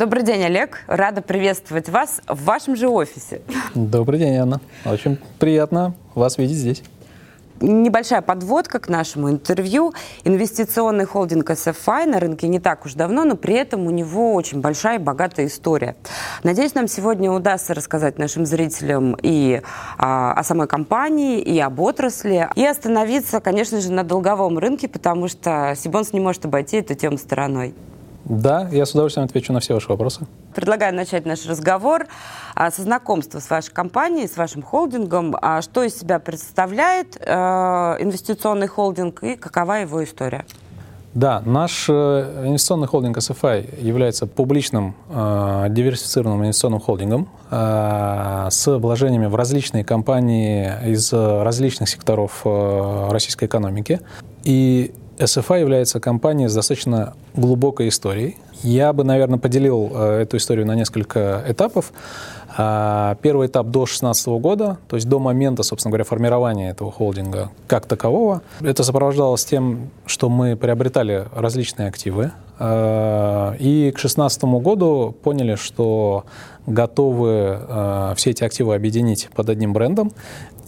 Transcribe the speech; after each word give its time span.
Добрый 0.00 0.22
день, 0.22 0.42
Олег. 0.42 0.78
Рада 0.86 1.20
приветствовать 1.20 1.90
вас 1.90 2.22
в 2.26 2.44
вашем 2.44 2.74
же 2.74 2.88
офисе. 2.88 3.42
Добрый 3.74 4.18
день, 4.18 4.34
Анна. 4.36 4.58
Очень 4.86 5.18
приятно 5.38 5.94
вас 6.14 6.38
видеть 6.38 6.56
здесь 6.56 6.82
небольшая 7.60 8.22
подводка 8.22 8.78
к 8.78 8.88
нашему 8.88 9.28
интервью. 9.28 9.92
Инвестиционный 10.24 11.04
холдинг 11.04 11.50
SFI 11.50 12.06
на 12.06 12.18
рынке 12.18 12.48
не 12.48 12.58
так 12.58 12.86
уж 12.86 12.94
давно, 12.94 13.24
но 13.24 13.36
при 13.36 13.52
этом 13.52 13.86
у 13.86 13.90
него 13.90 14.32
очень 14.32 14.62
большая 14.62 14.98
и 14.98 15.02
богатая 15.02 15.44
история. 15.44 15.94
Надеюсь, 16.42 16.74
нам 16.74 16.88
сегодня 16.88 17.30
удастся 17.30 17.74
рассказать 17.74 18.18
нашим 18.18 18.46
зрителям 18.46 19.14
и 19.20 19.60
а, 19.98 20.32
о 20.32 20.42
самой 20.42 20.68
компании, 20.68 21.42
и 21.42 21.58
об 21.58 21.78
отрасли, 21.80 22.48
и 22.56 22.64
остановиться, 22.64 23.40
конечно 23.40 23.78
же, 23.82 23.92
на 23.92 24.04
долговом 24.04 24.56
рынке, 24.56 24.88
потому 24.88 25.28
что 25.28 25.74
Сибонс 25.76 26.14
не 26.14 26.20
может 26.20 26.46
обойти 26.46 26.78
эту 26.78 26.94
тему 26.94 27.18
стороной. 27.18 27.74
Да, 28.24 28.68
я 28.70 28.86
с 28.86 28.92
удовольствием 28.92 29.24
отвечу 29.24 29.52
на 29.52 29.60
все 29.60 29.74
ваши 29.74 29.88
вопросы. 29.88 30.26
Предлагаю 30.54 30.94
начать 30.94 31.26
наш 31.26 31.46
разговор 31.46 32.06
а, 32.54 32.70
со 32.70 32.82
знакомства 32.82 33.40
с 33.40 33.48
вашей 33.48 33.72
компанией, 33.72 34.28
с 34.28 34.36
вашим 34.36 34.62
холдингом. 34.62 35.36
А, 35.40 35.62
что 35.62 35.82
из 35.82 35.98
себя 35.98 36.18
представляет 36.18 37.20
а, 37.26 37.96
инвестиционный 37.98 38.66
холдинг 38.66 39.22
и 39.22 39.36
какова 39.36 39.74
его 39.74 40.04
история? 40.04 40.44
Да, 41.12 41.42
наш 41.44 41.86
э, 41.88 42.44
инвестиционный 42.46 42.86
холдинг 42.86 43.18
SFI 43.18 43.82
является 43.84 44.28
публичным 44.28 44.94
э, 45.08 45.66
диверсифицированным 45.70 46.44
инвестиционным 46.44 46.78
холдингом 46.78 47.28
э, 47.50 48.46
с 48.48 48.78
вложениями 48.78 49.26
в 49.26 49.34
различные 49.34 49.82
компании 49.82 50.70
из 50.86 51.12
различных 51.12 51.88
секторов 51.88 52.42
э, 52.44 53.08
российской 53.10 53.46
экономики. 53.46 54.00
И 54.44 54.94
SFI 55.20 55.60
является 55.60 56.00
компанией 56.00 56.48
с 56.48 56.54
достаточно 56.54 57.14
глубокой 57.34 57.88
историей. 57.88 58.38
Я 58.62 58.92
бы, 58.92 59.04
наверное, 59.04 59.38
поделил 59.38 59.90
э, 59.92 60.22
эту 60.22 60.38
историю 60.38 60.66
на 60.66 60.74
несколько 60.74 61.44
этапов. 61.46 61.92
А, 62.56 63.16
первый 63.22 63.46
этап 63.46 63.66
до 63.66 63.80
2016 63.80 64.26
года, 64.40 64.78
то 64.88 64.96
есть 64.96 65.08
до 65.08 65.18
момента, 65.18 65.62
собственно 65.62 65.90
говоря, 65.90 66.04
формирования 66.04 66.70
этого 66.70 66.90
холдинга 66.90 67.50
как 67.66 67.86
такового. 67.86 68.42
Это 68.60 68.82
сопровождалось 68.82 69.44
тем, 69.44 69.90
что 70.04 70.28
мы 70.28 70.56
приобретали 70.56 71.26
различные 71.34 71.88
активы. 71.88 72.32
А, 72.58 73.54
и 73.58 73.90
к 73.90 74.00
2016 74.00 74.44
году 74.44 75.14
поняли, 75.22 75.54
что 75.54 76.24
готовы 76.66 77.58
э, 77.58 78.14
все 78.16 78.30
эти 78.30 78.44
активы 78.44 78.74
объединить 78.74 79.28
под 79.34 79.48
одним 79.48 79.72
брендом. 79.72 80.12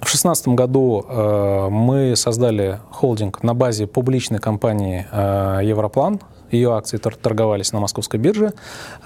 В 0.03 0.07
2016 0.07 0.49
году 0.49 1.07
э, 1.09 1.69
мы 1.71 2.17
создали 2.17 2.81
холдинг 2.91 3.45
на 3.45 3.55
базе 3.55 3.87
публичной 3.87 4.41
компании 4.41 5.07
э, 5.13 5.61
«Европлан», 5.63 6.19
ее 6.53 6.75
акции 6.75 6.99
торговались 6.99 7.73
на 7.73 7.81
московской 7.81 8.21
бирже. 8.21 8.53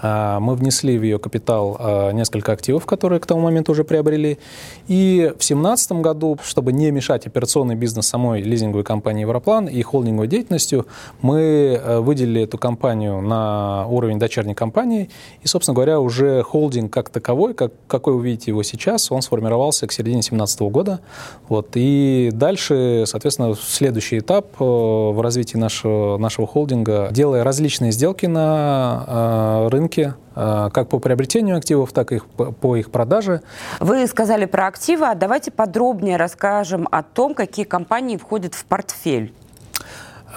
А, 0.03 0.41
мы 0.41 0.55
внесли 0.55 0.99
в 0.99 1.03
ее 1.03 1.19
капитал 1.19 1.77
а, 1.79 2.11
несколько 2.11 2.53
активов, 2.53 2.87
которые 2.87 3.21
к 3.21 3.27
тому 3.27 3.41
моменту 3.41 3.73
уже 3.73 3.85
приобрели. 3.85 4.39
И 4.89 5.27
в 5.35 5.47
2017 5.47 5.93
году, 5.93 6.39
чтобы 6.43 6.73
не 6.73 6.91
мешать 6.91 7.27
операционный 7.27 7.75
бизнес 7.75 8.07
самой 8.07 8.43
лизинговой 8.43 8.85
компании 8.85 9.23
«Европлан» 9.23 9.67
и 9.67 9.83
холдинговой 9.83 10.29
деятельностью, 10.29 10.87
мы 11.23 11.81
э, 11.83 11.99
выделили 12.01 12.43
эту 12.43 12.59
компанию 12.59 13.21
на 13.21 13.87
уровень 13.87 14.19
дочерней 14.19 14.55
компании. 14.55 15.11
И, 15.43 15.47
собственно 15.47 15.75
говоря, 15.75 16.01
уже 16.01 16.43
холдинг 16.43 16.93
как 16.93 17.11
таковой, 17.11 17.55
как, 17.55 17.73
какой 17.87 18.15
вы 18.15 18.25
видите 18.25 18.51
его 18.51 18.63
сейчас, 18.63 19.11
он 19.13 19.23
сформировался 19.23 19.87
к 19.87 19.93
середине 19.93 20.17
2017 20.17 20.61
года. 20.63 21.01
Вот. 21.49 21.71
И 21.75 22.31
дальше, 22.33 23.05
соответственно, 23.07 23.55
следующий 23.55 24.19
этап 24.19 24.47
э, 24.61 24.65
в 24.65 25.21
развитии 25.21 25.57
нашего, 25.57 26.17
нашего 26.19 26.47
холдинга, 26.47 27.09
делая 27.11 27.36
делая 27.37 27.45
различные 27.45 27.93
сделки 27.93 28.27
на 28.27 29.05
э, 29.07 29.69
рынке, 29.69 30.15
э, 30.35 30.71
как 30.73 30.89
по 30.89 30.99
приобретению 30.99 31.57
активов, 31.57 31.93
так 31.93 32.13
и 32.13 32.21
по 32.61 32.77
их 32.77 32.91
продаже. 32.91 33.43
Вы 33.81 34.07
сказали 34.07 34.47
про 34.47 34.69
активы, 34.69 35.07
а 35.07 35.15
давайте 35.15 35.51
подробнее 35.51 36.17
расскажем 36.17 36.89
о 36.91 37.03
том, 37.03 37.35
какие 37.35 37.65
компании 37.65 38.17
входят 38.17 38.55
в 38.55 38.65
портфель. 38.65 39.33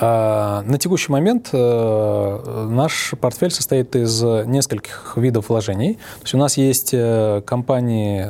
Э, 0.02 0.62
на 0.66 0.78
текущий 0.78 1.12
момент 1.12 1.54
наш 1.54 3.14
портфель 3.20 3.52
состоит 3.52 3.96
из 3.96 4.22
нескольких 4.22 5.14
видов 5.16 5.50
вложений. 5.50 5.96
То 5.96 6.24
есть 6.24 6.34
у 6.34 6.38
нас 6.38 6.58
есть 6.58 6.96
компании, 7.46 8.26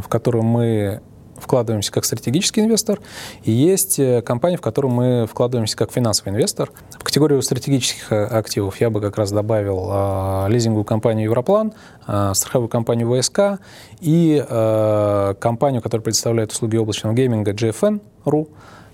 в 0.00 0.08
которые 0.08 0.42
мы 0.42 1.00
вкладываемся 1.38 1.92
как 1.92 2.04
стратегический 2.04 2.60
инвестор, 2.60 3.00
и 3.44 3.52
есть 3.52 3.98
э, 3.98 4.22
компании, 4.22 4.56
в 4.56 4.60
которые 4.60 4.90
мы 4.90 5.26
вкладываемся 5.26 5.76
как 5.76 5.92
финансовый 5.92 6.30
инвестор. 6.30 6.70
В 6.98 7.04
категорию 7.04 7.42
стратегических 7.42 8.12
э, 8.12 8.24
активов 8.24 8.80
я 8.80 8.90
бы 8.90 9.00
как 9.00 9.16
раз 9.16 9.30
добавил 9.32 9.88
э, 9.90 10.46
лизинговую 10.48 10.84
компанию 10.84 11.24
«Европлан», 11.24 11.72
э, 12.06 12.32
страховую 12.34 12.68
компанию 12.68 13.20
«ВСК» 13.20 13.60
и 14.00 14.44
э, 14.46 15.34
компанию, 15.38 15.82
которая 15.82 16.02
представляет 16.02 16.52
услуги 16.52 16.76
облачного 16.76 17.14
гейминга 17.14 17.52
GFN.ru. 17.52 18.48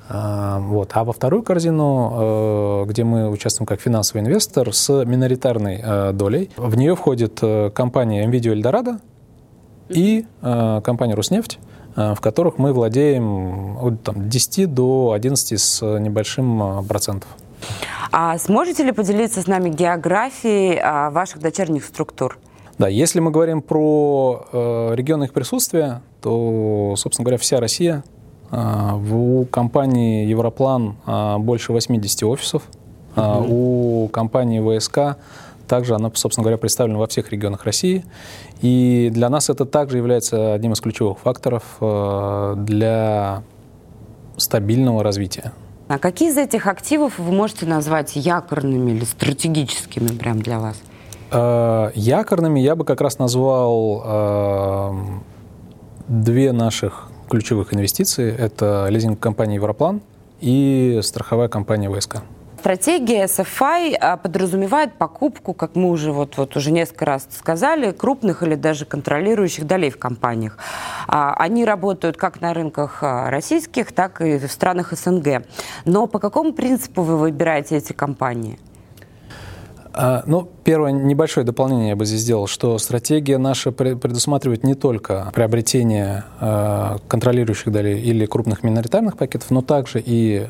Э, 0.08 0.58
вот. 0.60 0.90
А 0.94 1.04
во 1.04 1.12
вторую 1.12 1.42
корзину, 1.42 2.84
где 2.86 3.04
мы 3.04 3.30
участвуем 3.30 3.66
как 3.66 3.80
финансовый 3.80 4.20
инвестор 4.20 4.74
с 4.74 5.04
миноритарной 5.04 6.12
долей, 6.12 6.50
в 6.56 6.76
нее 6.76 6.96
входит 6.96 7.40
компания 7.74 8.26
NVIDIA 8.26 8.54
Eldorado 8.54 9.00
и 9.88 10.26
компания 10.40 11.14
«Роснефть», 11.14 11.58
в 11.96 12.20
которых 12.20 12.58
мы 12.58 12.72
владеем 12.72 13.76
от 13.78 14.02
там, 14.02 14.28
10 14.28 14.72
до 14.72 15.12
11 15.12 15.60
с 15.60 15.98
небольшим 15.98 16.62
э, 16.62 16.82
процентов. 16.84 17.28
А 18.10 18.36
сможете 18.38 18.84
ли 18.84 18.92
поделиться 18.92 19.40
с 19.40 19.46
нами 19.46 19.70
географией 19.70 20.78
а, 20.82 21.10
ваших 21.10 21.40
дочерних 21.40 21.84
структур? 21.84 22.38
Да, 22.78 22.88
если 22.88 23.20
мы 23.20 23.30
говорим 23.30 23.62
про 23.62 24.46
э, 24.52 24.94
регионы 24.94 25.24
их 25.24 25.32
присутствия, 25.32 26.02
то, 26.20 26.94
собственно 26.96 27.24
говоря, 27.24 27.38
вся 27.38 27.60
Россия. 27.60 28.02
Э, 28.50 28.98
у 29.10 29.44
компании 29.46 30.26
Европлан 30.26 30.96
э, 31.06 31.38
больше 31.38 31.72
80 31.72 32.22
офисов. 32.24 32.62
Э, 33.14 33.40
у 33.46 34.08
компании 34.08 34.60
ВСК 34.78 35.18
также 35.66 35.94
она, 35.94 36.10
собственно 36.14 36.44
говоря, 36.44 36.58
представлена 36.58 36.98
во 36.98 37.06
всех 37.06 37.30
регионах 37.30 37.64
России. 37.64 38.04
И 38.60 39.10
для 39.12 39.28
нас 39.28 39.50
это 39.50 39.64
также 39.64 39.98
является 39.98 40.54
одним 40.54 40.72
из 40.72 40.80
ключевых 40.80 41.18
факторов 41.18 41.62
э, 41.80 42.54
для 42.58 43.42
стабильного 44.36 45.02
развития. 45.02 45.52
А 45.88 45.98
какие 45.98 46.30
из 46.30 46.38
этих 46.38 46.66
активов 46.66 47.18
вы 47.18 47.32
можете 47.32 47.66
назвать 47.66 48.16
якорными 48.16 48.92
или 48.92 49.04
стратегическими 49.04 50.08
прям 50.08 50.40
для 50.40 50.58
вас? 50.58 50.80
Э, 51.30 51.90
якорными 51.94 52.60
я 52.60 52.76
бы 52.76 52.84
как 52.84 53.00
раз 53.00 53.18
назвал 53.18 54.02
э, 54.04 54.92
две 56.08 56.52
наших 56.52 57.08
ключевых 57.28 57.74
инвестиции. 57.74 58.34
Это 58.34 58.86
лизинг 58.90 59.18
компании 59.18 59.56
«Европлан» 59.56 60.02
и 60.40 61.00
страховая 61.02 61.48
компания 61.48 61.90
«ВСК». 61.90 62.22
Стратегия 62.62 63.24
SFI 63.24 63.96
а, 63.96 64.16
подразумевает 64.16 64.92
покупку, 64.94 65.52
как 65.52 65.74
мы 65.74 65.90
уже 65.90 66.12
вот, 66.12 66.36
вот 66.36 66.54
уже 66.54 66.70
несколько 66.70 67.06
раз 67.06 67.26
сказали, 67.36 67.90
крупных 67.90 68.44
или 68.44 68.54
даже 68.54 68.84
контролирующих 68.84 69.66
долей 69.66 69.90
в 69.90 69.98
компаниях. 69.98 70.58
А, 71.08 71.34
они 71.34 71.64
работают 71.64 72.16
как 72.16 72.40
на 72.40 72.54
рынках 72.54 73.02
а, 73.02 73.30
российских, 73.30 73.90
так 73.90 74.20
и 74.20 74.38
в 74.38 74.46
странах 74.46 74.92
СНГ. 74.92 75.44
Но 75.86 76.06
по 76.06 76.20
какому 76.20 76.52
принципу 76.52 77.02
вы 77.02 77.18
выбираете 77.18 77.78
эти 77.78 77.92
компании? 77.92 78.60
Ну, 79.94 80.48
первое 80.64 80.92
небольшое 80.92 81.44
дополнение 81.44 81.90
я 81.90 81.96
бы 81.96 82.06
здесь 82.06 82.20
сделал, 82.20 82.46
что 82.46 82.78
стратегия 82.78 83.38
наша 83.38 83.72
предусматривает 83.72 84.64
не 84.64 84.74
только 84.74 85.30
приобретение 85.34 86.24
контролирующих 87.08 87.70
долей 87.72 88.00
или 88.00 88.26
крупных 88.26 88.62
миноритарных 88.62 89.16
пакетов, 89.16 89.50
но 89.50 89.60
также 89.62 90.02
и 90.04 90.46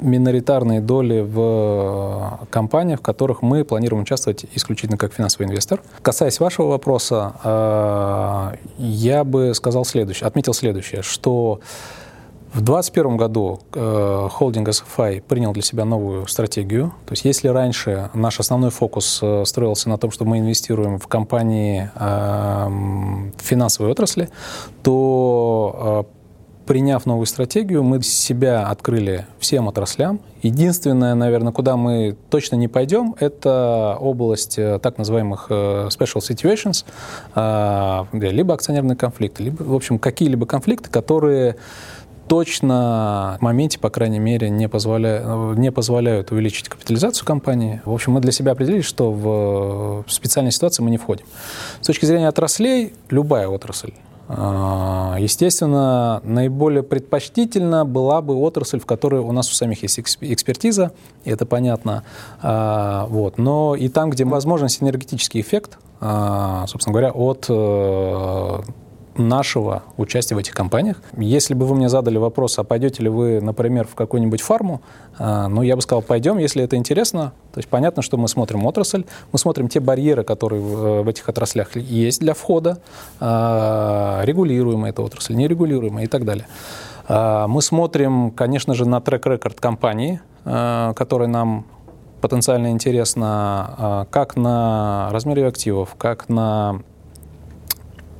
миноритарные 0.00 0.80
доли 0.80 1.20
в 1.20 2.40
компаниях, 2.50 2.98
в 2.98 3.02
которых 3.02 3.40
мы 3.40 3.64
планируем 3.64 4.02
участвовать 4.02 4.44
исключительно 4.52 4.98
как 4.98 5.14
финансовый 5.14 5.44
инвестор. 5.46 5.80
Касаясь 6.02 6.40
вашего 6.40 6.66
вопроса, 6.66 7.32
я 8.76 9.24
бы 9.24 9.54
сказал 9.54 9.84
следующее, 9.86 10.26
отметил 10.26 10.52
следующее, 10.52 11.00
что 11.02 11.60
в 12.54 12.62
2021 12.62 13.16
году 13.16 13.58
э, 13.74 14.28
холдинг 14.30 14.68
SFI 14.68 15.22
принял 15.22 15.52
для 15.52 15.62
себя 15.62 15.84
новую 15.84 16.28
стратегию. 16.28 16.94
То 17.04 17.12
есть 17.12 17.24
если 17.24 17.48
раньше 17.48 18.10
наш 18.14 18.38
основной 18.38 18.70
фокус 18.70 19.18
э, 19.20 19.44
строился 19.44 19.88
на 19.88 19.98
том, 19.98 20.12
что 20.12 20.24
мы 20.24 20.38
инвестируем 20.38 21.00
в 21.00 21.08
компании 21.08 21.90
э, 21.96 22.68
финансовой 23.38 23.90
отрасли, 23.90 24.28
то 24.84 26.06
э, 26.08 26.64
приняв 26.66 27.06
новую 27.06 27.26
стратегию, 27.26 27.82
мы 27.82 28.00
себя 28.02 28.68
открыли 28.68 29.26
всем 29.40 29.68
отраслям. 29.68 30.20
Единственное, 30.42 31.16
наверное, 31.16 31.52
куда 31.52 31.76
мы 31.76 32.16
точно 32.30 32.54
не 32.54 32.68
пойдем, 32.68 33.16
это 33.18 33.96
область 34.00 34.60
э, 34.60 34.78
так 34.78 34.96
называемых 34.96 35.46
э, 35.50 35.88
special 35.88 36.20
situations, 36.20 36.84
либо 38.12 38.54
акционерный 38.54 38.94
конфликт, 38.94 39.40
либо, 39.40 39.60
в 39.60 39.74
общем, 39.74 39.98
какие-либо 39.98 40.46
конфликты, 40.46 40.88
которые 40.88 41.56
точно 42.28 43.36
в 43.38 43.42
моменте, 43.42 43.78
по 43.78 43.90
крайней 43.90 44.18
мере, 44.18 44.50
не, 44.50 44.68
позволя... 44.68 45.22
не 45.56 45.70
позволяют 45.70 46.32
увеличить 46.32 46.68
капитализацию 46.68 47.26
компании. 47.26 47.82
В 47.84 47.92
общем, 47.92 48.12
мы 48.12 48.20
для 48.20 48.32
себя 48.32 48.52
определили, 48.52 48.82
что 48.82 49.12
в 49.12 50.04
специальной 50.08 50.52
ситуации 50.52 50.82
мы 50.82 50.90
не 50.90 50.98
входим. 50.98 51.26
С 51.80 51.86
точки 51.86 52.06
зрения 52.06 52.28
отраслей, 52.28 52.92
любая 53.10 53.48
отрасль 53.48 53.92
а, 54.28 55.16
Естественно, 55.18 56.20
наиболее 56.24 56.82
предпочтительно 56.82 57.84
была 57.84 58.22
бы 58.22 58.34
отрасль, 58.34 58.80
в 58.80 58.86
которой 58.86 59.20
у 59.20 59.32
нас 59.32 59.50
у 59.50 59.54
самих 59.54 59.82
есть 59.82 59.98
экспертиза, 59.98 60.92
и 61.24 61.30
это 61.30 61.46
понятно. 61.46 62.04
А, 62.42 63.06
вот. 63.08 63.38
Но 63.38 63.74
и 63.74 63.88
там, 63.88 64.10
где 64.10 64.24
возможен 64.24 64.68
синергетический 64.68 65.40
эффект, 65.40 65.78
а, 66.00 66.66
собственно 66.66 66.92
говоря, 66.92 67.12
от 67.12 67.46
э, 67.48 68.60
нашего 69.18 69.82
участия 69.96 70.34
в 70.34 70.38
этих 70.38 70.54
компаниях. 70.54 71.00
Если 71.16 71.54
бы 71.54 71.66
вы 71.66 71.74
мне 71.74 71.88
задали 71.88 72.18
вопрос, 72.18 72.58
а 72.58 72.64
пойдете 72.64 73.02
ли 73.02 73.08
вы, 73.08 73.40
например, 73.40 73.86
в 73.86 73.94
какую-нибудь 73.94 74.40
фарму, 74.40 74.82
а, 75.18 75.48
ну, 75.48 75.62
я 75.62 75.76
бы 75.76 75.82
сказал, 75.82 76.02
пойдем, 76.02 76.38
если 76.38 76.62
это 76.64 76.76
интересно. 76.76 77.32
То 77.52 77.58
есть 77.58 77.68
понятно, 77.68 78.02
что 78.02 78.16
мы 78.16 78.28
смотрим 78.28 78.64
отрасль, 78.66 79.04
мы 79.32 79.38
смотрим 79.38 79.68
те 79.68 79.80
барьеры, 79.80 80.24
которые 80.24 80.60
в 80.60 81.08
этих 81.08 81.28
отраслях 81.28 81.76
есть 81.76 82.20
для 82.20 82.34
входа, 82.34 82.78
а, 83.20 84.22
регулируемая 84.24 84.90
эта 84.90 85.02
отрасль, 85.02 85.34
нерегулируемая 85.34 86.04
и 86.04 86.08
так 86.08 86.24
далее. 86.24 86.46
А, 87.06 87.46
мы 87.46 87.62
смотрим, 87.62 88.30
конечно 88.30 88.74
же, 88.74 88.88
на 88.88 89.00
трек-рекорд 89.00 89.60
компании, 89.60 90.20
который 90.44 91.26
нам 91.26 91.64
потенциально 92.20 92.70
интересно, 92.70 94.06
как 94.10 94.36
на 94.36 95.08
размер 95.10 95.38
ее 95.38 95.46
активов, 95.46 95.94
как 95.96 96.28
на 96.28 96.82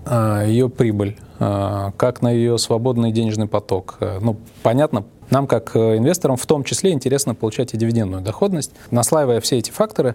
ее 0.06 0.68
прибыль, 0.68 1.16
а, 1.40 1.92
как 1.96 2.22
на 2.22 2.30
ее 2.30 2.58
свободный 2.58 3.10
денежный 3.12 3.46
поток. 3.48 3.96
Э, 4.00 4.18
ну, 4.20 4.36
понятно, 4.62 5.04
нам, 5.30 5.46
как 5.46 5.74
э, 5.74 5.96
инвесторам, 5.96 6.36
в 6.36 6.46
том 6.46 6.62
числе 6.64 6.92
интересно 6.92 7.34
получать 7.34 7.74
и 7.74 7.76
дивидендную 7.76 8.22
доходность. 8.22 8.72
Наслаивая 8.90 9.40
все 9.40 9.58
эти 9.58 9.70
факторы, 9.70 10.14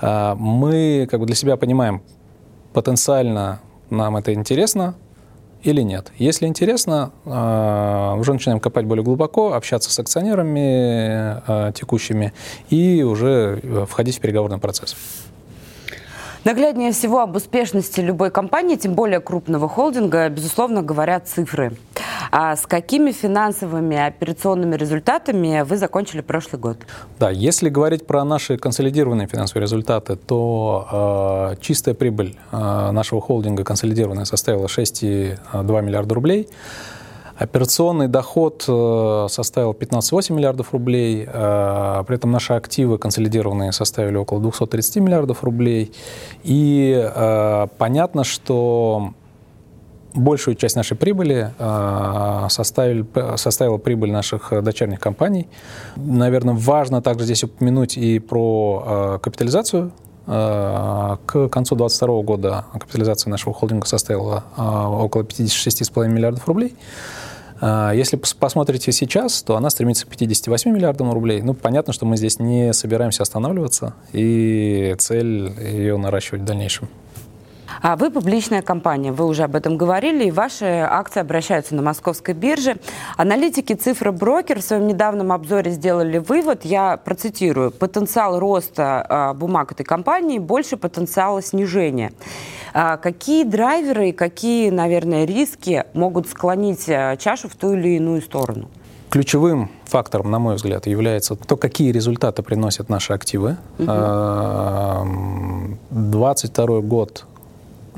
а, 0.00 0.34
мы 0.34 1.08
как 1.10 1.20
бы 1.20 1.26
для 1.26 1.34
себя 1.34 1.56
понимаем, 1.56 2.02
потенциально 2.72 3.60
нам 3.90 4.16
это 4.16 4.34
интересно 4.34 4.94
или 5.62 5.80
нет. 5.80 6.12
Если 6.18 6.46
интересно, 6.46 7.10
уже 7.24 8.32
начинаем 8.32 8.60
копать 8.60 8.84
более 8.84 9.02
глубоко, 9.02 9.54
общаться 9.54 9.90
с 9.90 9.98
акционерами 9.98 11.72
текущими 11.72 12.32
и 12.70 13.02
уже 13.02 13.58
э, 13.60 13.86
входить 13.88 14.18
в 14.18 14.20
переговорный 14.20 14.58
процесс. 14.58 14.94
Нагляднее 16.48 16.92
всего 16.92 17.20
об 17.20 17.36
успешности 17.36 18.00
любой 18.00 18.30
компании, 18.30 18.76
тем 18.76 18.94
более 18.94 19.20
крупного 19.20 19.68
холдинга, 19.68 20.30
безусловно, 20.30 20.80
говорят 20.80 21.28
цифры. 21.28 21.72
А 22.32 22.56
с 22.56 22.66
какими 22.66 23.12
финансовыми 23.12 23.98
операционными 23.98 24.74
результатами 24.74 25.60
вы 25.60 25.76
закончили 25.76 26.22
прошлый 26.22 26.58
год? 26.58 26.78
Да, 27.18 27.28
если 27.28 27.68
говорить 27.68 28.06
про 28.06 28.24
наши 28.24 28.56
консолидированные 28.56 29.28
финансовые 29.28 29.64
результаты, 29.64 30.16
то 30.16 31.52
э, 31.52 31.60
чистая 31.60 31.94
прибыль 31.94 32.38
э, 32.50 32.90
нашего 32.92 33.20
холдинга 33.20 33.62
консолидированная 33.62 34.24
составила 34.24 34.68
6,2 34.68 35.82
миллиарда 35.82 36.14
рублей. 36.14 36.48
Операционный 37.38 38.08
доход 38.08 38.64
э, 38.66 39.26
составил 39.30 39.70
15,8 39.70 40.32
миллиардов 40.32 40.72
рублей, 40.72 41.24
э, 41.24 42.04
при 42.04 42.16
этом 42.16 42.32
наши 42.32 42.52
активы 42.52 42.98
консолидированные 42.98 43.70
составили 43.70 44.16
около 44.16 44.40
230 44.40 44.96
миллиардов 44.96 45.44
рублей. 45.44 45.92
И 46.42 47.00
э, 47.00 47.66
понятно, 47.78 48.24
что 48.24 49.14
большую 50.14 50.56
часть 50.56 50.74
нашей 50.74 50.96
прибыли 50.96 51.52
составили, 52.48 53.06
составила 53.36 53.76
прибыль 53.76 54.10
наших 54.10 54.52
дочерних 54.64 54.98
компаний. 54.98 55.48
Наверное, 55.94 56.54
важно 56.54 57.02
также 57.02 57.24
здесь 57.26 57.44
упомянуть 57.44 57.96
и 57.96 58.18
про 58.18 59.20
капитализацию 59.22 59.92
к 60.26 61.48
концу 61.50 61.76
2022 61.76 62.22
года 62.22 62.64
капитализация 62.72 63.30
нашего 63.30 63.54
холдинга 63.54 63.86
составила 63.86 64.44
около 64.56 65.22
56,5 65.22 66.08
миллиардов 66.08 66.48
рублей. 66.48 66.74
А, 67.60 67.92
если 67.92 68.16
посмотрите 68.16 68.92
сейчас, 68.92 69.42
то 69.42 69.56
она 69.56 69.70
стремится 69.70 70.06
к 70.06 70.08
58 70.08 70.70
миллиардам 70.70 71.12
рублей. 71.12 71.42
Ну, 71.42 71.54
понятно, 71.54 71.92
что 71.92 72.06
мы 72.06 72.16
здесь 72.16 72.38
не 72.38 72.72
собираемся 72.72 73.22
останавливаться, 73.22 73.94
и 74.12 74.94
цель 74.98 75.52
ее 75.60 75.96
наращивать 75.96 76.42
в 76.42 76.44
дальнейшем. 76.44 76.88
А 77.80 77.96
вы 77.96 78.10
публичная 78.10 78.62
компания, 78.62 79.12
вы 79.12 79.26
уже 79.26 79.44
об 79.44 79.54
этом 79.54 79.76
говорили, 79.76 80.24
и 80.24 80.30
ваши 80.30 80.64
акции 80.64 81.20
обращаются 81.20 81.74
на 81.74 81.82
московской 81.82 82.34
бирже. 82.34 82.76
Аналитики 83.16 83.74
цифры 83.74 84.12
брокер 84.12 84.60
в 84.60 84.62
своем 84.62 84.86
недавнем 84.86 85.32
обзоре 85.32 85.70
сделали 85.70 86.18
вывод, 86.18 86.64
я 86.64 86.96
процитирую, 86.96 87.70
потенциал 87.70 88.38
роста 88.38 89.06
а, 89.08 89.34
бумаг 89.34 89.72
этой 89.72 89.84
компании 89.84 90.38
больше 90.38 90.76
потенциала 90.76 91.42
снижения. 91.42 92.12
А 92.74 92.96
какие 92.96 93.44
драйверы 93.44 94.10
и 94.10 94.12
какие, 94.12 94.70
наверное, 94.70 95.24
риски 95.24 95.84
могут 95.94 96.28
склонить 96.28 96.88
а, 96.88 97.16
чашу 97.16 97.48
в 97.48 97.54
ту 97.54 97.74
или 97.74 97.96
иную 97.96 98.22
сторону? 98.22 98.68
Ключевым 99.10 99.70
фактором, 99.84 100.30
на 100.30 100.38
мой 100.38 100.56
взгляд, 100.56 100.86
является 100.86 101.34
то, 101.34 101.56
какие 101.56 101.92
результаты 101.92 102.42
приносят 102.42 102.90
наши 102.90 103.14
активы. 103.14 103.56
Угу. 103.78 103.86
22 105.90 106.80
год 106.80 107.24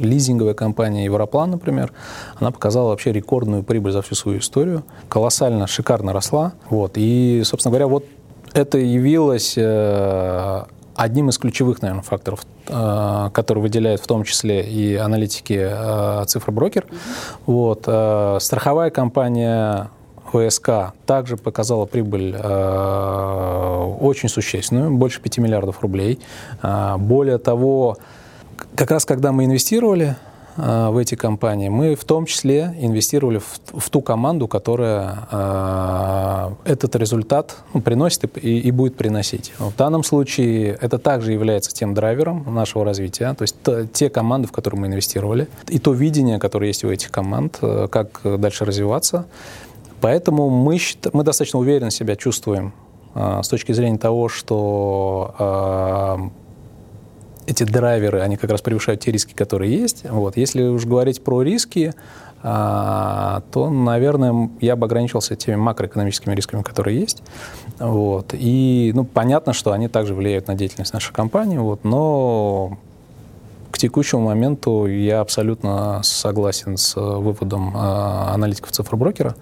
лизинговая 0.01 0.55
компания 0.55 1.05
Европлан, 1.05 1.51
например, 1.51 1.93
она 2.39 2.51
показала 2.51 2.89
вообще 2.89 3.13
рекордную 3.13 3.63
прибыль 3.63 3.93
за 3.93 4.03
всю 4.03 4.15
свою 4.15 4.39
историю, 4.39 4.83
колоссально, 5.09 5.67
шикарно 5.67 6.13
росла. 6.13 6.53
Вот. 6.69 6.93
И, 6.97 7.43
собственно 7.45 7.71
говоря, 7.71 7.87
вот 7.87 8.05
это 8.53 8.79
явилось 8.79 9.55
э, 9.57 10.63
одним 10.95 11.29
из 11.29 11.39
ключевых, 11.39 11.83
наверное, 11.83 12.03
факторов, 12.03 12.41
э, 12.67 13.31
который 13.33 13.61
выделяет 13.61 14.01
в 14.01 14.07
том 14.07 14.25
числе 14.25 14.63
и 14.63 14.97
аналитики 14.97 15.59
э, 15.61 16.25
цифроброкер. 16.27 16.87
Mm-hmm. 16.87 18.37
Вот. 18.37 18.43
Страховая 18.43 18.91
компания 18.91 19.91
ВСК 20.33 20.93
также 21.07 21.37
показала 21.37 21.87
прибыль 21.87 22.35
э, 22.37 23.97
очень 24.01 24.29
существенную, 24.29 24.91
больше 24.93 25.21
5 25.21 25.39
миллиардов 25.39 25.81
рублей. 25.81 26.21
Э, 26.63 26.97
более 26.99 27.39
того, 27.39 27.99
как 28.75 28.91
раз 28.91 29.05
когда 29.05 29.33
мы 29.33 29.45
инвестировали 29.45 30.17
э, 30.57 30.89
в 30.91 30.97
эти 30.97 31.15
компании, 31.15 31.69
мы 31.69 31.95
в 31.95 32.05
том 32.05 32.27
числе 32.27 32.75
инвестировали 32.81 33.39
в, 33.39 33.61
в 33.73 33.91
ту 33.91 34.01
команду, 34.01 34.49
которая 34.49 35.29
э, 35.31 36.51
этот 36.65 36.97
результат 36.97 37.57
ну, 37.75 37.81
приносит 37.81 38.37
и, 38.39 38.59
и 38.59 38.71
будет 38.71 38.97
приносить. 38.97 39.53
В 39.59 39.77
данном 39.77 40.03
случае 40.03 40.79
это 40.81 40.99
также 40.99 41.33
является 41.33 41.73
тем 41.73 41.95
драйвером 41.95 42.55
нашего 42.55 42.85
развития, 42.85 43.35
то 43.35 43.43
есть 43.43 43.61
то, 43.63 43.87
те 43.87 44.11
команды, 44.11 44.49
в 44.49 44.53
которые 44.53 44.81
мы 44.81 44.87
инвестировали, 44.87 45.49
и 45.69 45.79
то 45.79 45.93
видение, 45.93 46.39
которое 46.39 46.69
есть 46.69 46.85
у 46.85 46.91
этих 46.91 47.11
команд, 47.11 47.59
э, 47.63 47.89
как 47.91 48.21
дальше 48.25 48.65
развиваться. 48.65 49.27
Поэтому 50.01 50.49
мы, 50.49 50.79
мы 51.13 51.25
достаточно 51.25 51.59
уверенно 51.59 51.91
себя 51.91 52.17
чувствуем 52.17 52.73
с 53.15 53.49
точки 53.49 53.73
зрения 53.73 53.99
того, 53.99 54.31
что 54.31 56.31
эти 57.47 57.65
драйверы, 57.65 58.21
они 58.21 58.37
как 58.37 58.51
раз 58.51 58.61
превышают 58.61 59.01
те 59.01 59.13
риски, 59.13 59.35
которые 59.35 59.73
есть. 59.73 60.09
Вот. 60.09 60.37
Если 60.37 60.63
уж 60.63 60.85
говорить 60.85 61.23
про 61.23 61.43
риски, 61.43 61.95
а, 62.43 63.43
то, 63.53 63.69
наверное, 63.69 64.51
я 64.61 64.77
бы 64.77 64.87
ограничился 64.87 65.37
теми 65.37 65.57
макроэкономическими 65.57 66.35
рисками, 66.35 66.63
которые 66.63 66.99
есть. 66.99 67.23
Вот. 67.79 68.33
И 68.33 68.93
ну, 68.95 69.05
понятно, 69.05 69.53
что 69.53 69.73
они 69.73 69.89
также 69.89 70.15
влияют 70.15 70.49
на 70.49 70.55
деятельность 70.55 70.93
нашей 70.93 71.13
компании, 71.13 71.59
вот, 71.59 71.85
но 71.85 72.79
текущему 73.81 74.23
моменту 74.23 74.87
я 74.87 75.21
абсолютно 75.21 76.01
согласен 76.03 76.77
с 76.77 76.97
э, 76.97 77.01
выводом 77.01 77.75
э, 77.75 77.81
аналитиков 78.35 78.73
цифроброкера. 78.73 79.35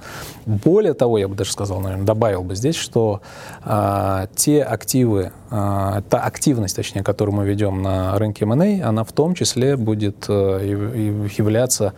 Более 0.47 0.95
того, 0.95 1.19
я 1.19 1.27
бы 1.27 1.35
даже 1.35 1.53
сказал, 1.53 1.81
наверное, 1.81 2.07
добавил 2.07 2.45
бы 2.45 2.55
здесь, 2.55 2.77
что 2.77 3.21
э, 3.65 4.27
те 4.37 4.63
активы, 4.63 5.33
та 5.51 6.03
активность, 6.11 6.77
точнее, 6.77 7.03
которую 7.03 7.35
мы 7.35 7.47
ведем 7.47 7.81
на 7.81 8.19
рынке 8.19 8.45
M&A, 8.45 8.87
она 8.87 9.03
в 9.03 9.13
том 9.13 9.35
числе 9.35 9.79
будет 9.79 10.29
являться 10.29 11.95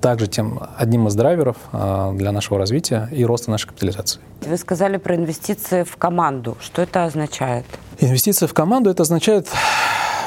также 0.00 0.26
тем 0.26 0.60
одним 0.76 1.06
из 1.06 1.14
драйверов 1.14 1.56
для 1.70 2.32
нашего 2.32 2.58
развития 2.58 3.08
и 3.12 3.24
роста 3.24 3.52
нашей 3.52 3.68
капитализации. 3.68 4.20
Вы 4.40 4.56
сказали 4.56 4.96
про 4.96 5.14
инвестиции 5.14 5.84
в 5.84 5.96
команду. 5.96 6.56
Что 6.60 6.82
это 6.82 7.04
означает? 7.04 7.64
Инвестиции 8.00 8.46
в 8.46 8.52
команду 8.52 8.90
это 8.90 9.04
означает 9.04 9.46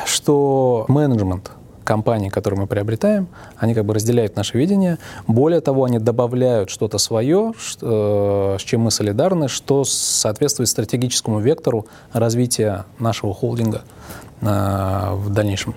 что 0.05 0.85
менеджмент 0.87 1.51
компании, 1.83 2.29
которую 2.29 2.61
мы 2.61 2.67
приобретаем, 2.67 3.27
они 3.57 3.73
как 3.73 3.85
бы 3.85 3.93
разделяют 3.93 4.35
наше 4.35 4.57
видение. 4.57 4.97
Более 5.27 5.61
того, 5.61 5.83
они 5.83 5.99
добавляют 5.99 6.69
что-то 6.69 6.97
свое, 6.97 7.53
э, 7.81 8.57
с 8.59 8.61
чем 8.61 8.81
мы 8.81 8.91
солидарны, 8.91 9.47
что 9.47 9.83
соответствует 9.83 10.69
стратегическому 10.69 11.39
вектору 11.39 11.87
развития 12.13 12.85
нашего 12.99 13.33
холдинга 13.33 13.81
э, 14.41 14.45
в 15.13 15.29
дальнейшем. 15.29 15.75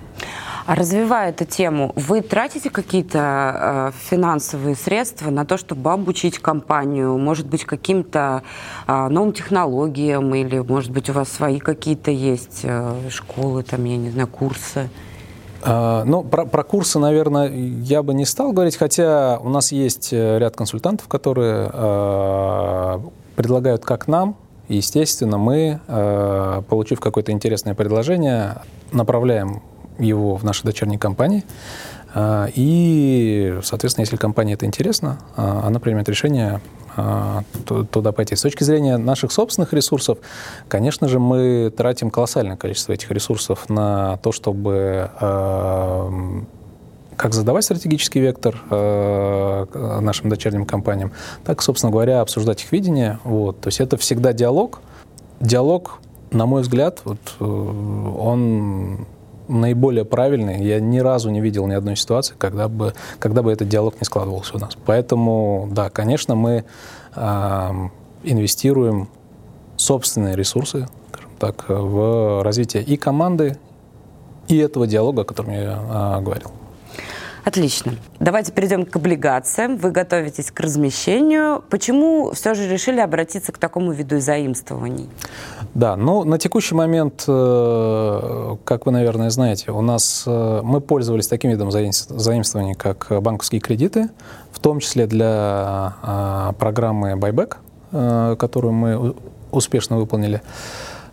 А 0.65 0.73
развивая 0.73 1.29
эту 1.29 1.45
тему, 1.45 1.91
вы 1.95 2.21
тратите 2.21 2.71
какие-то 2.71 3.19
э, 3.19 3.91
финансовые 4.09 4.75
средства 4.75 5.29
на 5.29 5.45
то, 5.45 5.57
чтобы 5.57 5.91
обучить 5.91 6.39
компанию, 6.39 7.15
может 7.19 7.45
быть, 7.45 7.65
каким-то 7.65 8.41
э, 8.87 9.07
новым 9.09 9.31
технологиям, 9.31 10.33
или, 10.33 10.57
может 10.59 10.89
быть, 10.89 11.07
у 11.11 11.13
вас 11.13 11.29
свои 11.29 11.59
какие-то 11.59 12.09
есть 12.09 12.61
э, 12.63 13.09
школы, 13.11 13.61
там, 13.61 13.83
я 13.83 13.97
не 13.97 14.09
знаю, 14.09 14.27
курсы? 14.27 14.89
А, 15.61 16.03
ну, 16.03 16.23
про, 16.23 16.45
про 16.45 16.63
курсы, 16.63 16.97
наверное, 16.97 17.47
я 17.47 18.01
бы 18.01 18.15
не 18.15 18.25
стал 18.25 18.51
говорить, 18.51 18.75
хотя 18.75 19.37
у 19.43 19.49
нас 19.49 19.71
есть 19.71 20.13
э, 20.13 20.39
ряд 20.39 20.55
консультантов, 20.55 21.07
которые 21.07 21.69
э, 21.71 22.99
предлагают 23.35 23.85
как 23.85 24.07
нам, 24.07 24.35
естественно, 24.67 25.37
мы, 25.37 25.79
э, 25.87 26.61
получив 26.67 26.99
какое-то 26.99 27.31
интересное 27.31 27.75
предложение, 27.75 28.63
направляем 28.91 29.61
его 29.99 30.35
в 30.35 30.43
наши 30.43 30.63
дочерние 30.63 30.99
компании. 30.99 31.43
А, 32.17 32.47
и, 32.55 33.59
соответственно, 33.61 34.03
если 34.03 34.15
компании 34.15 34.53
это 34.53 34.65
интересно, 34.65 35.19
а, 35.35 35.63
она 35.67 35.81
примет 35.81 36.07
решение 36.07 36.61
а, 36.95 37.43
туда 37.65 38.13
пойти. 38.13 38.37
С 38.37 38.41
точки 38.41 38.63
зрения 38.63 38.95
наших 38.97 39.33
собственных 39.33 39.73
ресурсов, 39.73 40.19
конечно 40.69 41.09
же, 41.09 41.19
мы 41.19 41.73
тратим 41.75 42.09
колоссальное 42.09 42.55
количество 42.55 42.93
этих 42.93 43.11
ресурсов 43.11 43.69
на 43.69 44.17
то, 44.17 44.31
чтобы 44.31 45.09
как 47.17 47.33
задавать 47.33 47.63
стратегический 47.63 48.19
вектор 48.19 48.61
нашим 48.69 50.29
дочерним 50.29 50.65
компаниям, 50.65 51.13
так, 51.45 51.61
собственно 51.61 51.91
говоря, 51.91 52.19
обсуждать 52.19 52.63
их 52.63 52.71
видение. 52.73 53.19
Вот. 53.23 53.61
То 53.61 53.67
есть 53.67 53.79
это 53.79 53.95
всегда 53.95 54.33
диалог. 54.33 54.81
Диалог, 55.39 55.99
на 56.31 56.45
мой 56.45 56.61
взгляд, 56.61 57.01
вот, 57.05 57.19
э, 57.39 57.43
он 57.43 59.05
наиболее 59.47 60.05
правильный. 60.05 60.63
Я 60.63 60.79
ни 60.79 60.99
разу 60.99 61.29
не 61.29 61.41
видел 61.41 61.67
ни 61.67 61.73
одной 61.73 61.95
ситуации, 61.95 62.35
когда 62.37 62.67
бы, 62.67 62.93
когда 63.19 63.41
бы 63.41 63.51
этот 63.51 63.67
диалог 63.69 63.95
не 63.99 64.05
складывался 64.05 64.55
у 64.55 64.59
нас. 64.59 64.77
Поэтому, 64.85 65.67
да, 65.71 65.89
конечно, 65.89 66.35
мы 66.35 66.65
э, 67.15 67.71
инвестируем 68.23 69.07
собственные 69.77 70.35
ресурсы, 70.35 70.87
скажем 71.11 71.31
так, 71.39 71.65
в 71.67 72.43
развитие 72.43 72.83
и 72.83 72.97
команды, 72.97 73.57
и 74.47 74.57
этого 74.57 74.87
диалога, 74.87 75.23
о 75.23 75.25
котором 75.25 75.51
я 75.51 76.17
э, 76.19 76.21
говорил. 76.21 76.51
Отлично. 77.45 77.93
Давайте 78.19 78.51
перейдем 78.51 78.85
к 78.85 78.95
облигациям. 78.95 79.77
Вы 79.77 79.91
готовитесь 79.91 80.49
к 80.49 80.59
размещению. 80.59 81.63
Почему 81.69 82.31
все 82.31 82.55
же 82.55 82.67
решили 82.67 82.99
обратиться 82.99 83.51
к 83.51 83.59
такому 83.59 83.91
виду 83.91 84.19
заимствований? 84.19 85.07
Да, 85.75 85.95
ну 85.95 86.23
на 86.23 86.39
текущий 86.39 86.73
момент, 86.73 87.23
э, 87.27 88.55
как 88.63 88.87
вы, 88.87 88.91
наверное, 88.91 89.29
знаете, 89.29 89.71
у 89.71 89.81
нас 89.81 90.23
э, 90.25 90.61
мы 90.63 90.81
пользовались 90.81 91.27
таким 91.27 91.51
видом 91.51 91.69
заимствований, 91.69 92.73
как 92.73 93.11
банковские 93.21 93.61
кредиты, 93.61 94.09
в 94.51 94.59
том 94.59 94.79
числе 94.79 95.05
для 95.05 95.93
а, 96.01 96.53
программы 96.57 97.11
Buyback, 97.11 97.57
э, 97.91 98.35
которую 98.39 98.73
мы 98.73 99.15
успешно 99.51 99.97
выполнили. 99.97 100.41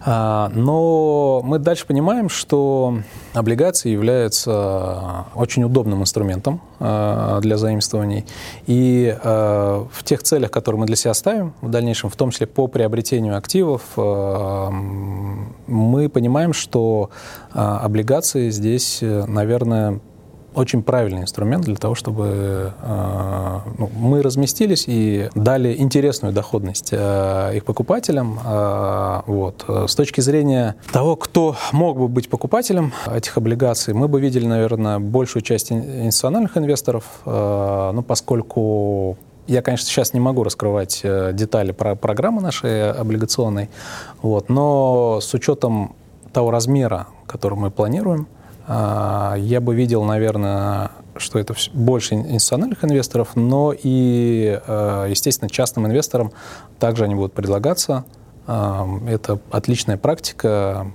А, 0.05 0.51
но 0.55 1.43
мы 1.45 1.59
дальше 1.59 1.87
понимаем, 1.87 2.29
что 2.29 2.99
облигации 3.35 3.91
являются 3.91 5.27
очень 5.35 5.63
удобным 5.65 6.03
инструментом 6.03 6.61
а, 6.81 7.41
для 7.41 7.57
заимствований. 7.57 8.27
И 8.67 9.17
а, 9.23 9.87
в 9.93 10.03
тех 10.03 10.23
целях, 10.23 10.51
которые 10.51 10.81
мы 10.81 10.87
для 10.87 10.97
себя 10.97 11.15
ставим 11.15 11.55
в 11.61 11.69
дальнейшем, 11.69 12.11
в 12.11 12.17
том 12.17 12.31
числе 12.31 12.47
по 12.47 12.67
приобретению 12.67 13.37
активов, 13.37 13.83
мы 15.67 16.09
понимаем, 16.09 16.53
что 16.53 17.11
облигации 17.53 18.51
здесь, 18.51 18.99
наверное, 19.03 20.01
очень 20.55 20.83
правильный 20.83 21.23
инструмент 21.23 21.65
для 21.65 21.77
того, 21.77 21.95
чтобы 21.95 22.73
э, 22.81 23.59
ну, 23.79 23.91
мы 23.97 24.23
разместились 24.23 24.85
и 24.87 25.31
дали 25.35 25.77
интересную 25.79 26.33
доходность 26.33 26.91
э, 26.93 27.57
их 27.57 27.65
покупателям. 27.65 28.39
Э, 28.45 29.23
вот. 29.27 29.65
С 29.69 29.95
точки 29.95 30.21
зрения 30.21 30.77
того, 30.93 31.17
кто 31.17 31.57
мог 31.73 31.99
бы 31.99 32.09
быть 32.09 32.29
покупателем 32.29 32.93
этих 33.13 33.37
облигаций, 33.37 33.95
мы 33.95 34.09
бы 34.09 34.21
видели, 34.21 34.47
наверное, 34.47 34.99
большую 34.99 35.43
часть 35.43 35.73
институциональных 35.73 36.57
инвесторов, 36.57 37.05
ну, 37.25 38.05
поскольку 38.07 39.17
я, 39.47 39.63
конечно, 39.63 39.87
сейчас 39.87 40.13
не 40.13 40.21
могу 40.21 40.45
раскрывать 40.45 41.03
детали 41.03 41.73
про 41.73 41.95
программы 41.95 42.41
нашей 42.41 42.93
облигационной, 42.93 43.71
вот, 44.21 44.49
но 44.49 45.21
с 45.21 45.33
учетом 45.35 45.95
того 46.33 46.51
размера, 46.51 47.09
который 47.27 47.59
мы 47.59 47.71
планируем, 47.71 48.27
я 48.69 49.61
бы 49.61 49.75
видел, 49.75 50.05
наверное, 50.05 50.91
что 51.17 51.39
это 51.39 51.55
больше 51.73 52.15
институциональных 52.15 52.85
инвесторов, 52.85 53.31
но 53.35 53.75
и, 53.77 54.61
а, 54.67 55.07
естественно, 55.07 55.51
частным 55.51 55.87
инвесторам 55.87 56.33
также 56.79 57.05
они 57.05 57.15
будут 57.15 57.33
предлагаться. 57.33 58.05
А, 58.47 58.87
это 59.07 59.39
отличная 59.51 59.97
практика 59.97 60.93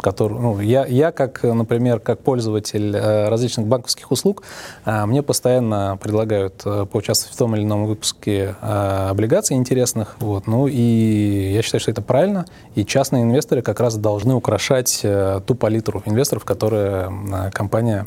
который, 0.00 0.38
ну, 0.38 0.60
я, 0.60 0.86
я, 0.86 1.12
как, 1.12 1.42
например, 1.42 2.00
как 2.00 2.20
пользователь 2.20 2.94
э, 2.94 3.28
различных 3.28 3.66
банковских 3.66 4.10
услуг, 4.10 4.42
э, 4.84 5.06
мне 5.06 5.22
постоянно 5.22 5.98
предлагают 6.00 6.62
э, 6.64 6.86
поучаствовать 6.90 7.34
в 7.34 7.38
том 7.38 7.56
или 7.56 7.64
ином 7.64 7.86
выпуске 7.86 8.54
облигаций 8.60 9.56
интересных. 9.56 10.16
Вот. 10.20 10.46
Ну 10.46 10.66
и 10.66 11.52
я 11.52 11.62
считаю, 11.62 11.80
что 11.80 11.90
это 11.90 12.02
правильно. 12.02 12.46
И 12.74 12.84
частные 12.84 13.22
инвесторы 13.22 13.62
как 13.62 13.80
раз 13.80 13.96
должны 13.96 14.34
украшать 14.34 15.04
ту 15.46 15.54
палитру 15.54 16.02
инвесторов, 16.06 16.44
которые 16.44 17.50
компания 17.52 18.06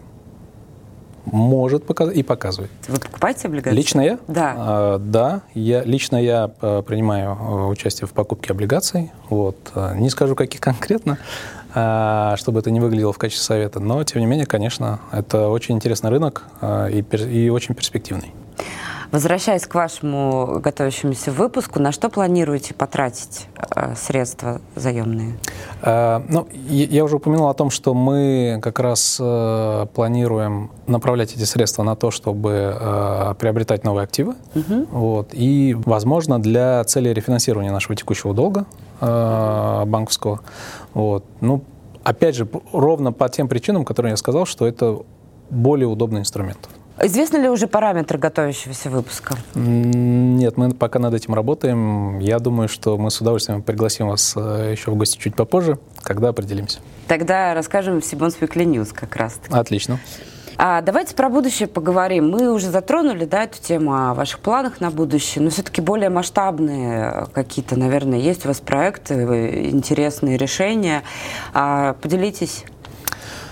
может 1.26 1.86
показать 1.86 2.16
и 2.18 2.24
показывает. 2.24 2.72
Вы 2.88 3.00
покупаете 3.00 3.48
облигации? 3.48 3.76
Лично 3.76 4.02
я? 4.02 4.20
Да. 4.28 4.56
А, 4.58 4.98
да, 5.00 5.42
я, 5.54 5.84
лично 5.84 6.18
я 6.18 6.48
принимаю 6.48 7.68
участие 7.70 8.08
в 8.08 8.14
покупке 8.14 8.52
облигаций. 8.52 9.12
Вот. 9.30 9.58
Не 9.96 10.10
скажу, 10.10 10.36
каких 10.36 10.62
конкретно, 10.62 11.18
чтобы 11.72 12.60
это 12.60 12.72
не 12.72 12.80
выглядело 12.80 13.14
в 13.14 13.18
качестве 13.18 13.44
совета. 13.44 13.80
Но, 13.80 14.04
тем 14.04 14.22
не 14.22 14.28
менее, 14.28 14.46
конечно, 14.46 15.00
это 15.12 15.50
очень 15.50 15.76
интересный 15.76 16.10
рынок 16.10 16.44
а, 16.62 16.88
и, 16.88 17.02
и 17.02 17.50
очень 17.50 17.76
перспективный. 17.76 18.34
Возвращаясь 19.12 19.66
к 19.66 19.74
вашему 19.74 20.60
готовящемуся 20.60 21.32
выпуску, 21.32 21.80
на 21.80 21.92
что 21.92 22.10
планируете 22.10 22.76
потратить 22.76 23.48
э, 23.76 23.96
средства 23.96 24.62
заемные? 24.76 25.38
Э, 25.82 26.22
ну, 26.30 26.48
я 26.68 27.04
уже 27.04 27.16
упомянул 27.16 27.50
о 27.50 27.54
том, 27.56 27.72
что 27.72 27.96
мы 27.96 28.60
как 28.62 28.80
раз 28.80 29.18
э, 29.20 29.88
планируем 29.96 30.70
направлять 30.86 31.34
эти 31.34 31.44
средства 31.44 31.82
на 31.82 31.96
то, 31.96 32.12
чтобы 32.12 32.78
э, 32.80 33.34
приобретать 33.40 33.84
новые 33.84 34.04
активы. 34.04 34.36
Угу. 34.54 34.86
Вот, 34.92 35.30
и, 35.34 35.76
возможно, 35.86 36.40
для 36.40 36.84
цели 36.84 37.10
рефинансирования 37.10 37.72
нашего 37.72 37.96
текущего 37.96 38.36
долга 38.36 38.66
э, 39.02 39.84
банковского. 39.88 40.42
Вот. 40.94 41.26
Ну, 41.42 41.64
опять 42.04 42.36
же, 42.36 42.48
ровно 42.72 43.12
по 43.12 43.28
тем 43.28 43.48
причинам, 43.48 43.86
которые 43.86 44.12
я 44.12 44.18
сказал, 44.18 44.46
что 44.46 44.68
это 44.68 45.00
более 45.50 45.88
удобный 45.88 46.22
инструмент. 46.22 46.70
Известны 47.02 47.38
ли 47.38 47.50
уже 47.50 47.68
параметры 47.68 48.18
готовящегося 48.20 48.90
выпуска? 48.90 49.36
Нет, 49.56 50.58
мы 50.58 50.72
пока 50.72 51.00
над 51.00 51.14
этим 51.14 51.34
работаем. 51.34 52.20
Я 52.20 52.40
думаю, 52.40 52.68
что 52.68 52.98
мы 52.98 53.10
с 53.10 53.22
удовольствием 53.22 53.62
пригласим 53.62 54.08
вас 54.10 54.34
э, 54.36 54.72
еще 54.72 54.92
в 54.92 54.96
гости 54.96 55.18
чуть 55.18 55.36
попозже, 55.36 55.80
когда 56.02 56.30
определимся. 56.30 56.80
Тогда 57.08 57.54
расскажем 57.54 58.02
в 58.02 58.06
Сибон 58.06 58.30
Weekly 58.30 58.66
News 58.66 58.94
как 58.94 59.16
раз. 59.16 59.40
-таки. 59.42 59.58
Отлично. 59.58 60.00
А 60.62 60.82
давайте 60.82 61.16
про 61.16 61.30
будущее 61.30 61.70
поговорим. 61.70 62.32
Мы 62.32 62.52
уже 62.52 62.70
затронули 62.70 63.24
да, 63.24 63.46
эту 63.46 63.62
тему 63.62 63.96
о 63.96 64.14
ваших 64.14 64.40
планах 64.40 64.82
на 64.82 64.92
будущее, 64.92 65.42
но 65.42 65.52
все-таки 65.52 65.80
более 65.80 66.10
масштабные 66.10 67.28
какие-то, 67.34 67.80
наверное, 67.80 68.20
есть 68.20 68.44
у 68.44 68.50
вас 68.50 68.60
проекты, 68.60 69.14
э, 69.14 69.70
интересные 69.70 70.36
решения. 70.36 71.04
А, 71.54 71.94
поделитесь. 71.94 72.66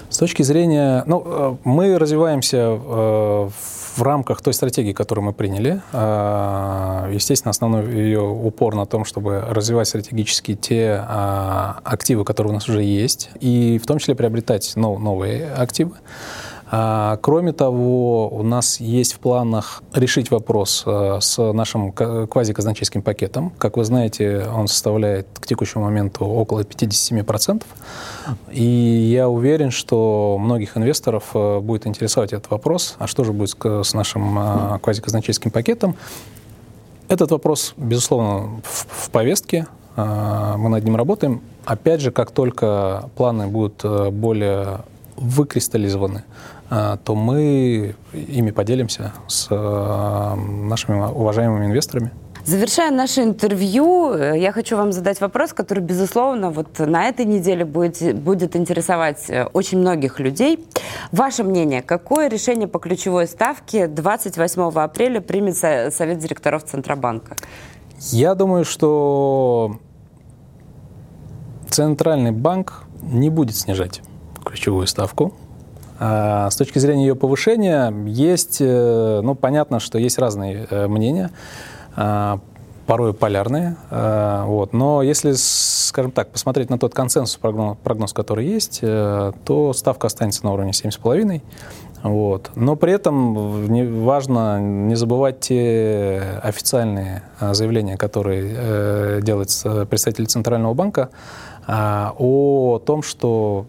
С 0.10 0.18
точки 0.18 0.42
зрения, 0.42 1.04
ну, 1.06 1.24
э, 1.26 1.56
мы 1.66 2.00
развиваемся 2.00 2.58
э, 2.58 3.50
в 3.96 4.02
рамках 4.02 4.42
той 4.42 4.54
стратегии, 4.54 4.94
которую 4.94 5.26
мы 5.26 5.34
приняли. 5.34 5.82
Э, 5.92 7.12
естественно, 7.14 7.50
основной 7.50 7.86
ее 7.92 8.22
упор 8.22 8.76
на 8.76 8.86
том, 8.86 9.04
чтобы 9.04 9.42
развивать 9.50 9.88
стратегически 9.90 10.56
те 10.56 11.04
активы, 11.84 12.24
которые 12.24 12.52
у 12.52 12.54
нас 12.54 12.70
уже 12.70 12.84
есть, 12.84 13.30
и 13.42 13.80
в 13.84 13.86
том 13.86 14.00
числе 14.00 14.16
приобретать 14.16 14.74
новые 14.76 15.52
активы. 15.52 15.96
А, 16.70 17.18
кроме 17.22 17.54
того, 17.54 18.28
у 18.28 18.44
нас 18.44 18.82
есть 18.82 19.14
в 19.14 19.20
планах 19.20 19.82
решить 19.94 20.32
вопрос 20.32 20.84
э, 20.86 21.20
с 21.22 21.54
нашим 21.54 21.94
квазиказначейским 21.94 23.02
пакетом. 23.02 23.54
Как 23.58 23.78
вы 23.78 23.86
знаете, 23.86 24.46
он 24.54 24.68
составляет 24.68 25.28
к 25.40 25.48
текущему 25.48 25.86
моменту 25.86 26.26
около 26.26 26.62
57%. 26.62 27.64
И 28.52 28.64
я 28.64 29.30
уверен, 29.30 29.72
что 29.72 30.38
многих 30.40 30.76
инвесторов 30.76 31.30
э, 31.34 31.60
будет 31.60 31.88
интересовать 31.88 32.34
этот 32.34 32.52
вопрос. 32.52 32.96
А 33.00 33.08
что 33.08 33.24
же 33.24 33.32
будет 33.32 33.56
с 33.64 33.94
нашим 33.94 34.80
квазиказначейским 34.82 35.52
пакетом? 35.52 35.96
Этот 37.08 37.32
вопрос, 37.32 37.74
безусловно, 37.78 38.62
в 38.64 39.10
повестке. 39.12 39.68
Мы 39.96 40.70
над 40.70 40.84
ним 40.84 40.98
работаем. 40.98 41.42
Опять 41.66 42.02
же, 42.02 42.12
как 42.12 42.32
только 42.32 43.10
планы 43.16 43.48
будут 43.48 43.84
более 44.12 44.82
выкристаллизованы, 45.16 46.24
то 46.70 47.16
мы 47.16 47.96
ими 48.14 48.52
поделимся 48.52 49.14
с 49.28 49.50
нашими 49.50 51.12
уважаемыми 51.12 51.66
инвесторами. 51.66 52.12
Завершая 52.48 52.92
наше 52.92 53.24
интервью, 53.24 54.14
э, 54.14 54.40
я 54.40 54.54
хочу 54.54 54.78
вам 54.78 54.94
задать 54.94 55.20
вопрос, 55.20 55.52
который, 55.52 55.84
безусловно, 55.84 56.50
вот 56.50 56.80
на 56.80 57.10
этой 57.10 57.26
неделе 57.26 57.66
будет, 57.66 58.18
будет 58.18 58.56
интересовать 58.56 59.30
э, 59.30 59.44
очень 59.52 59.80
многих 59.80 60.22
людей. 60.22 60.66
Ваше 61.12 61.44
мнение, 61.44 61.82
какое 61.82 62.30
решение 62.30 62.70
по 62.70 62.80
ключевой 62.80 63.28
ставке 63.28 63.88
28 63.88 64.62
апреля 64.80 65.20
примет 65.20 65.58
Совет 65.58 66.20
директоров 66.20 66.64
Центробанка? 66.64 67.36
Я 68.12 68.34
думаю, 68.34 68.64
что 68.64 69.78
Центральный 71.70 72.32
банк 72.32 72.86
не 73.02 73.30
будет 73.30 73.58
снижать 73.58 74.02
ключевую 74.46 74.88
ставку. 74.88 75.34
А 76.00 76.50
с 76.50 76.56
точки 76.56 76.80
зрения 76.80 77.08
ее 77.08 77.16
повышения 77.16 77.94
есть, 78.06 78.58
э, 78.60 79.22
ну, 79.24 79.36
понятно, 79.36 79.80
что 79.80 79.98
есть 79.98 80.18
разные 80.18 80.68
мнения. 80.88 81.32
А, 81.96 82.40
порой 82.88 83.14
полярные. 83.14 83.76
А, 83.92 84.46
вот. 84.46 84.74
Но 84.74 85.04
если, 85.04 85.34
скажем 85.36 86.12
так, 86.12 86.30
посмотреть 86.30 86.70
на 86.70 86.80
тот 86.80 86.94
консенсус 86.94 87.36
прогноз, 87.38 87.78
прогноз 87.84 88.14
который 88.14 88.46
есть, 88.46 88.80
э, 88.82 89.34
то 89.46 89.74
ставка 89.74 90.08
останется 90.08 90.46
на 90.46 90.54
уровне 90.54 90.72
7,5. 90.72 91.42
Вот. 92.04 92.52
Но 92.56 92.76
при 92.76 92.94
этом 92.94 94.04
важно 94.06 94.60
не 94.60 94.96
забывать 94.96 95.42
те 95.42 96.40
официальные 96.42 97.24
а, 97.40 97.54
заявления, 97.54 97.98
которые 97.98 98.56
э, 98.56 99.20
делает 99.22 99.50
представитель 99.90 100.28
Центрального 100.28 100.74
банка 100.74 101.10
э, 101.68 102.10
о 102.18 102.80
том, 102.86 103.02
что 103.02 103.66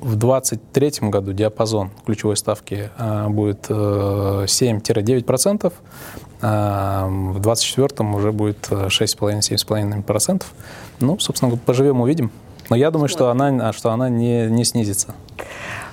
в 0.00 0.16
2023 0.16 1.08
году 1.08 1.32
диапазон 1.32 1.90
ключевой 2.04 2.36
ставки 2.36 2.90
э, 2.96 3.28
будет 3.28 3.66
э, 3.68 4.44
7-9%, 4.46 5.72
а 6.42 7.06
в 7.06 7.40
2024 7.40 8.10
уже 8.10 8.32
будет 8.32 8.68
6,5-7,5%. 8.70 10.42
Ну, 11.00 11.18
собственно, 11.18 11.56
поживем, 11.56 12.00
увидим. 12.00 12.30
Но 12.70 12.76
я 12.76 12.90
думаю, 12.90 13.08
что 13.08 13.30
она, 13.30 13.72
что 13.72 13.90
она 13.90 14.08
не, 14.08 14.46
не 14.46 14.64
снизится. 14.64 15.14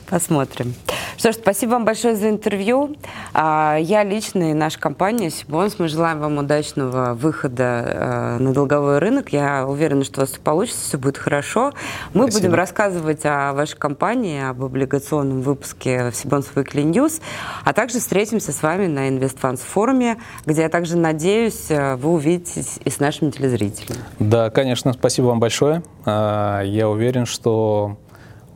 Посмотрим. 0.09 0.73
Что 1.17 1.31
ж, 1.31 1.35
спасибо 1.35 1.71
вам 1.71 1.85
большое 1.85 2.15
за 2.15 2.29
интервью. 2.29 2.95
А, 3.33 3.77
я 3.79 4.03
лично 4.03 4.51
и 4.51 4.53
наша 4.53 4.79
компания 4.79 5.29
Сибонс, 5.29 5.79
мы 5.79 5.87
желаем 5.87 6.19
вам 6.19 6.37
удачного 6.37 7.13
выхода 7.13 7.83
э, 7.85 8.37
на 8.37 8.53
долговой 8.53 8.99
рынок. 8.99 9.29
Я 9.29 9.67
уверена, 9.67 10.03
что 10.03 10.19
у 10.19 10.21
вас 10.21 10.29
все 10.29 10.39
получится, 10.39 10.79
все 10.81 10.97
будет 10.97 11.17
хорошо. 11.17 11.73
Мы 12.13 12.23
спасибо. 12.23 12.41
будем 12.41 12.55
рассказывать 12.55 13.25
о 13.25 13.53
вашей 13.53 13.77
компании, 13.77 14.47
об 14.47 14.63
облигационном 14.63 15.41
выпуске 15.41 16.11
в 16.11 16.15
Сибонс 16.15 16.49
Weekly 16.55 16.83
News, 16.83 17.21
а 17.65 17.73
также 17.73 17.99
встретимся 17.99 18.51
с 18.51 18.61
вами 18.61 18.87
на 18.87 19.09
InvestFunds 19.09 19.61
форуме, 19.67 20.17
где 20.45 20.61
я 20.61 20.69
также 20.69 20.97
надеюсь, 20.97 21.65
э, 21.69 21.95
вы 21.95 22.11
увидитесь 22.11 22.79
и 22.85 22.89
с 22.89 22.99
нашими 22.99 23.31
телезрителями. 23.31 24.01
Да, 24.19 24.51
конечно, 24.51 24.93
спасибо 24.93 25.25
вам 25.25 25.39
большое. 25.39 25.83
А, 26.05 26.61
я 26.61 26.87
уверен, 26.87 27.25
что 27.25 27.97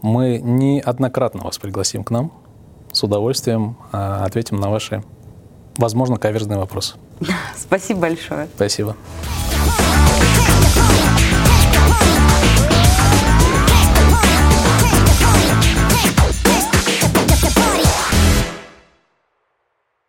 мы 0.02 0.40
неоднократно 0.40 1.44
вас 1.44 1.58
пригласим 1.58 2.04
к 2.04 2.12
нам. 2.12 2.32
С 2.92 3.04
удовольствием 3.04 3.78
а, 3.92 4.26
ответим 4.26 4.58
на 4.60 4.70
ваши, 4.70 5.04
возможно, 5.78 6.18
каверзные 6.18 6.60
вопросы. 6.60 6.96
Спасибо 7.58 8.02
большое. 8.02 8.48
Спасибо. 8.56 8.96